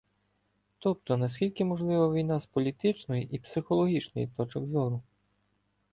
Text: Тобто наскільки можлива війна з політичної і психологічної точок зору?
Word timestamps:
Тобто 0.79 1.17
наскільки 1.17 1.65
можлива 1.65 2.13
війна 2.13 2.39
з 2.39 2.45
політичної 2.45 3.27
і 3.35 3.39
психологічної 3.39 4.27
точок 4.37 4.65
зору? 4.67 5.01